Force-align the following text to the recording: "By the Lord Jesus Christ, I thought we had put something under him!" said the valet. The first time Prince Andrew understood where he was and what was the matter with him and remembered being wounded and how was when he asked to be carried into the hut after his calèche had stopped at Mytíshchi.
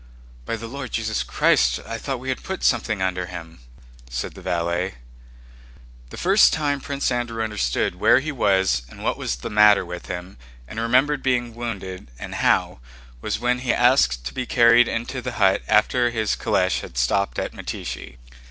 "By 0.47 0.55
the 0.55 0.65
Lord 0.65 0.91
Jesus 0.93 1.21
Christ, 1.21 1.79
I 1.85 1.99
thought 1.99 2.19
we 2.19 2.29
had 2.29 2.41
put 2.41 2.63
something 2.63 3.03
under 3.03 3.27
him!" 3.27 3.59
said 4.09 4.33
the 4.33 4.41
valet. 4.41 4.95
The 6.09 6.17
first 6.17 6.51
time 6.51 6.81
Prince 6.81 7.11
Andrew 7.11 7.43
understood 7.43 7.93
where 7.99 8.19
he 8.19 8.31
was 8.31 8.81
and 8.89 9.03
what 9.03 9.15
was 9.15 9.35
the 9.35 9.49
matter 9.51 9.85
with 9.85 10.07
him 10.07 10.37
and 10.67 10.79
remembered 10.79 11.21
being 11.21 11.53
wounded 11.53 12.09
and 12.17 12.33
how 12.41 12.79
was 13.21 13.39
when 13.39 13.59
he 13.59 13.71
asked 13.71 14.25
to 14.25 14.33
be 14.33 14.47
carried 14.47 14.87
into 14.87 15.21
the 15.21 15.33
hut 15.33 15.61
after 15.67 16.09
his 16.09 16.35
calèche 16.35 16.79
had 16.79 16.97
stopped 16.97 17.37
at 17.37 17.51
Mytíshchi. 17.51 18.17